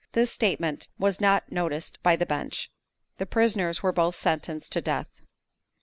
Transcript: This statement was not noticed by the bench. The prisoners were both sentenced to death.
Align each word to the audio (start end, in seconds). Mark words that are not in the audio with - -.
This 0.13 0.31
statement 0.31 0.87
was 0.97 1.21
not 1.21 1.51
noticed 1.51 2.01
by 2.01 2.15
the 2.15 2.25
bench. 2.25 2.71
The 3.19 3.27
prisoners 3.27 3.83
were 3.83 3.91
both 3.91 4.15
sentenced 4.15 4.71
to 4.71 4.81
death. 4.81 5.21